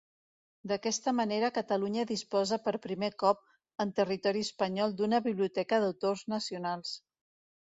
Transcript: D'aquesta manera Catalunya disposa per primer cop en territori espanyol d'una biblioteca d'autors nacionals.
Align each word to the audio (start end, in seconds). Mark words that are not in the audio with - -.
D'aquesta 0.69 1.11
manera 1.17 1.49
Catalunya 1.57 2.05
disposa 2.11 2.59
per 2.69 2.73
primer 2.85 3.09
cop 3.25 3.43
en 3.85 3.93
territori 4.01 4.43
espanyol 4.49 4.97
d'una 5.03 5.21
biblioteca 5.29 5.81
d'autors 5.85 6.25
nacionals. 6.37 6.97